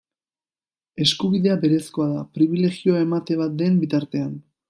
Eskubidea 1.05 1.57
berezkoa 1.65 2.07
da, 2.15 2.23
pribilegioa 2.39 3.05
emate 3.09 3.39
bat 3.43 3.57
den 3.63 3.77
bitartean. 3.85 4.35